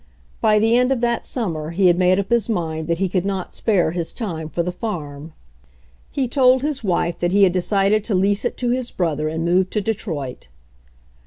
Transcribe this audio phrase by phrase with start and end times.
[0.41, 3.07] By the end of that sum mer he had made up his mind that he
[3.07, 5.31] could not spare his time for the farm.
[6.09, 8.45] He told his wife 62 HENRY FORD'S OWN STORY that he had decided to lease
[8.45, 10.47] it to his brother and move to Detroit.